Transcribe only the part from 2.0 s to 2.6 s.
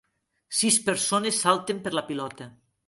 pilota.